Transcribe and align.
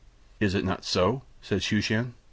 "Is 0.39 0.55
it 0.55 0.65
not 0.65 0.83
so?" 0.83 1.21
said 1.43 1.61
Shooshan. 1.61 2.13